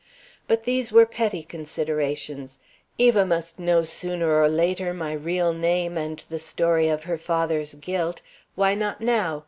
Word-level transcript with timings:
But 0.47 0.63
these 0.63 0.91
were 0.91 1.05
petty 1.05 1.43
considerations. 1.43 2.57
Eva 2.97 3.23
must 3.23 3.59
know 3.59 3.83
sooner 3.83 4.41
or 4.41 4.49
later 4.49 4.95
my 4.95 5.11
real 5.13 5.53
name 5.53 5.95
and 5.95 6.17
the 6.27 6.39
story 6.39 6.87
of 6.87 7.03
her 7.03 7.19
father's 7.19 7.75
guilt. 7.75 8.23
Why 8.55 8.73
not 8.73 9.01
now? 9.01 9.39